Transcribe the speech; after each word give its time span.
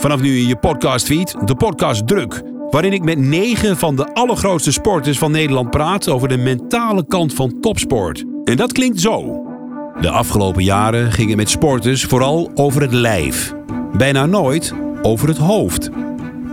Vanaf 0.00 0.20
nu 0.20 0.38
in 0.38 0.46
je 0.46 0.56
podcastfeed, 0.56 1.36
de 1.44 1.54
podcast 1.54 2.06
Druk. 2.06 2.42
Waarin 2.70 2.92
ik 2.92 3.02
met 3.02 3.18
negen 3.18 3.76
van 3.76 3.96
de 3.96 4.14
allergrootste 4.14 4.72
sporters 4.72 5.18
van 5.18 5.30
Nederland 5.30 5.70
praat 5.70 6.08
over 6.08 6.28
de 6.28 6.36
mentale 6.36 7.06
kant 7.06 7.34
van 7.34 7.60
topsport. 7.60 8.24
En 8.44 8.56
dat 8.56 8.72
klinkt 8.72 9.00
zo. 9.00 9.44
De 10.00 10.10
afgelopen 10.10 10.64
jaren 10.64 11.12
ging 11.12 11.28
het 11.28 11.36
met 11.36 11.50
sporters 11.50 12.04
vooral 12.04 12.50
over 12.54 12.82
het 12.82 12.92
lijf. 12.92 13.54
Bijna 13.96 14.26
nooit 14.26 14.74
over 15.02 15.28
het 15.28 15.38
hoofd. 15.38 15.90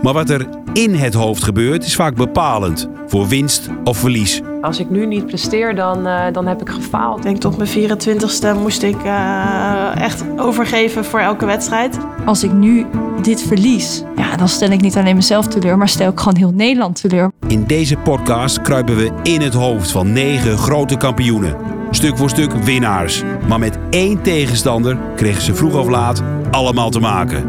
Maar 0.02 0.12
wat 0.12 0.30
er 0.30 0.48
in 0.72 0.94
het 0.94 1.14
hoofd 1.14 1.44
gebeurt 1.44 1.84
is 1.84 1.94
vaak 1.94 2.14
bepalend 2.14 2.88
voor 3.06 3.28
winst 3.28 3.68
of 3.84 3.98
verlies. 3.98 4.40
Als 4.62 4.78
ik 4.80 4.90
nu 4.90 5.06
niet 5.06 5.26
presteer, 5.26 5.74
dan, 5.74 6.06
uh, 6.06 6.22
dan 6.32 6.46
heb 6.46 6.60
ik 6.60 6.68
gefaald. 6.68 7.16
Ik 7.16 7.22
denk 7.22 7.38
tot 7.38 7.56
mijn 7.56 7.68
24ste 7.68 8.60
moest 8.60 8.82
ik 8.82 9.04
uh, 9.04 9.96
echt 9.96 10.24
overgeven 10.36 11.04
voor 11.04 11.20
elke 11.20 11.46
wedstrijd. 11.46 11.98
Als 12.24 12.42
ik 12.42 12.52
nu 12.52 12.86
dit 13.22 13.42
verlies, 13.42 14.02
ja, 14.16 14.36
dan 14.36 14.48
stel 14.48 14.70
ik 14.70 14.80
niet 14.80 14.96
alleen 14.96 15.16
mezelf 15.16 15.46
teleur, 15.46 15.78
maar 15.78 15.88
stel 15.88 16.10
ik 16.10 16.18
gewoon 16.18 16.36
heel 16.36 16.52
Nederland 16.52 17.00
teleur. 17.00 17.30
In 17.46 17.64
deze 17.66 17.96
podcast 17.96 18.62
kruipen 18.62 18.96
we 18.96 19.10
in 19.22 19.40
het 19.40 19.54
hoofd 19.54 19.90
van 19.90 20.12
negen 20.12 20.58
grote 20.58 20.96
kampioenen. 20.96 21.56
Stuk 21.90 22.16
voor 22.16 22.30
stuk 22.30 22.52
winnaars. 22.52 23.22
Maar 23.48 23.58
met 23.58 23.78
één 23.90 24.22
tegenstander 24.22 24.98
kregen 25.16 25.42
ze 25.42 25.54
vroeg 25.54 25.74
of 25.74 25.88
laat 25.88 26.22
allemaal 26.50 26.90
te 26.90 27.00
maken. 27.00 27.44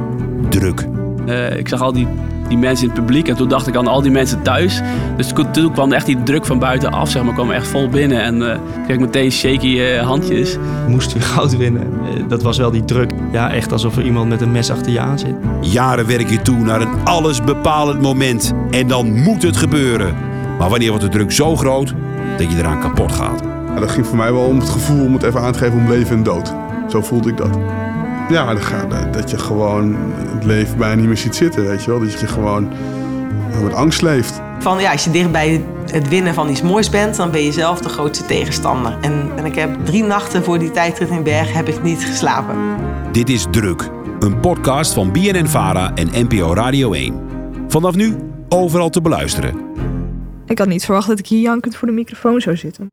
Druk. 0.49 0.87
Uh, 1.25 1.57
ik 1.57 1.67
zag 1.67 1.81
al 1.81 1.93
die 1.93 2.07
die 2.49 2.57
mensen 2.57 2.87
in 2.87 2.91
het 2.91 2.99
publiek. 2.99 3.27
En 3.27 3.35
toen 3.35 3.47
dacht 3.47 3.67
ik 3.67 3.75
aan 3.75 3.87
al 3.87 4.01
die 4.01 4.11
mensen 4.11 4.41
thuis. 4.41 4.81
Dus 5.17 5.33
toen 5.51 5.71
kwam 5.71 5.91
echt 5.91 6.05
die 6.05 6.23
druk 6.23 6.45
van 6.45 6.59
buitenaf, 6.59 7.09
zeg 7.09 7.23
maar, 7.23 7.33
kwam 7.33 7.51
echt 7.51 7.67
vol 7.67 7.89
binnen. 7.89 8.21
En 8.21 8.35
uh, 8.35 8.55
kreeg 8.83 8.95
ik 8.95 8.99
meteen 8.99 9.31
shaky 9.31 9.79
uh, 9.79 10.01
handjes. 10.01 10.57
Moest 10.87 11.13
weer 11.13 11.23
goud 11.23 11.57
winnen. 11.57 11.87
Uh, 12.03 12.23
dat 12.27 12.41
was 12.41 12.57
wel 12.57 12.71
die 12.71 12.85
druk. 12.85 13.11
Ja, 13.31 13.51
echt 13.51 13.71
alsof 13.71 13.97
er 13.97 14.03
iemand 14.03 14.29
met 14.29 14.41
een 14.41 14.51
mes 14.51 14.71
achter 14.71 14.91
je 14.91 14.99
aan 14.99 15.19
zit. 15.19 15.35
Jaren 15.61 16.07
werk 16.07 16.29
je 16.29 16.41
toe 16.41 16.57
naar 16.57 16.81
een 16.81 17.03
allesbepalend 17.03 18.01
moment. 18.01 18.53
En 18.71 18.87
dan 18.87 19.21
moet 19.21 19.43
het 19.43 19.57
gebeuren. 19.57 20.15
Maar 20.59 20.69
wanneer 20.69 20.89
wordt 20.89 21.03
de 21.03 21.11
druk 21.11 21.31
zo 21.31 21.55
groot 21.55 21.93
dat 22.37 22.51
je 22.51 22.57
eraan 22.57 22.79
kapot 22.79 23.11
gaat? 23.11 23.43
Ja, 23.73 23.79
dat 23.79 23.91
ging 23.91 24.05
voor 24.05 24.17
mij 24.17 24.33
wel 24.33 24.45
om 24.45 24.59
het 24.59 24.69
gevoel 24.69 25.05
om 25.05 25.13
het 25.13 25.23
even 25.23 25.41
aan 25.41 25.51
te 25.51 25.59
geven 25.59 25.79
om 25.79 25.89
leven 25.89 26.15
en 26.15 26.23
dood. 26.23 26.53
Zo 26.87 27.01
voelde 27.01 27.29
ik 27.29 27.37
dat. 27.37 27.57
Ja, 28.29 28.53
dat 29.11 29.29
je 29.29 29.37
gewoon 29.37 29.95
het 30.33 30.45
leven 30.45 30.77
bijna 30.77 30.95
niet 30.95 31.07
meer 31.07 31.17
ziet 31.17 31.35
zitten, 31.35 31.67
weet 31.67 31.83
je 31.83 31.89
wel. 31.89 31.99
Dat 31.99 32.19
je 32.19 32.27
gewoon 32.27 32.71
met 33.63 33.73
angst 33.73 34.01
leeft. 34.01 34.41
Van 34.59 34.79
ja, 34.79 34.91
als 34.91 35.03
je 35.03 35.11
dicht 35.11 35.31
bij 35.31 35.65
het 35.91 36.07
winnen 36.07 36.33
van 36.33 36.49
iets 36.49 36.61
moois 36.61 36.89
bent, 36.89 37.15
dan 37.15 37.31
ben 37.31 37.43
je 37.43 37.51
zelf 37.51 37.79
de 37.81 37.89
grootste 37.89 38.25
tegenstander. 38.25 38.97
En, 39.01 39.31
en 39.35 39.45
ik 39.45 39.55
heb 39.55 39.85
drie 39.85 40.03
nachten 40.03 40.43
voor 40.43 40.59
die 40.59 40.71
tijdrit 40.71 41.09
in 41.09 41.23
Berg 41.23 41.53
heb 41.53 41.67
ik 41.67 41.83
niet 41.83 42.05
geslapen. 42.05 42.55
Dit 43.11 43.29
is 43.29 43.45
Druk, 43.51 43.89
een 44.19 44.39
podcast 44.39 44.93
van 44.93 45.11
BNN-VARA 45.11 45.91
en 45.95 46.09
NPO 46.11 46.53
Radio 46.53 46.93
1. 46.93 47.21
Vanaf 47.67 47.95
nu 47.95 48.15
overal 48.49 48.89
te 48.89 49.01
beluisteren. 49.01 49.55
Ik 50.45 50.57
had 50.57 50.67
niet 50.67 50.85
verwacht 50.85 51.07
dat 51.07 51.19
ik 51.19 51.27
hier 51.27 51.41
jankend 51.41 51.75
voor 51.75 51.87
de 51.87 51.93
microfoon 51.93 52.41
zou 52.41 52.57
zitten. 52.57 52.87